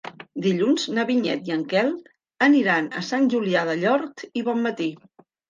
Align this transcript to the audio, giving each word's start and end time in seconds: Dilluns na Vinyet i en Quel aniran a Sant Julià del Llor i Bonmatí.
Dilluns 0.43 0.85
na 0.95 1.03
Vinyet 1.09 1.45
i 1.51 1.53
en 1.55 1.65
Quel 1.73 1.91
aniran 2.47 2.89
a 3.01 3.05
Sant 3.11 3.29
Julià 3.35 3.65
del 3.71 3.83
Llor 3.85 4.09
i 4.43 4.47
Bonmatí. 4.51 4.91